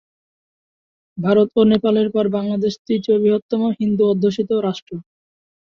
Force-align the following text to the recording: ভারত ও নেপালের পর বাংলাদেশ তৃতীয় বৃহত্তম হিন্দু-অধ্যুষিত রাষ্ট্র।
ভারত 1.17 1.49
ও 1.55 1.71
নেপালের 1.71 2.07
পর 2.15 2.25
বাংলাদেশ 2.37 2.73
তৃতীয় 2.85 3.17
বৃহত্তম 3.19 3.61
হিন্দু-অধ্যুষিত 3.79 4.49
রাষ্ট্র। 4.67 4.93